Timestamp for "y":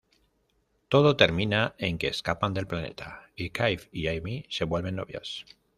3.35-3.51, 3.91-4.07